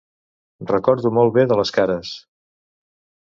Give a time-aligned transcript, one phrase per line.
[0.71, 2.17] Recordo molt bé de les cares.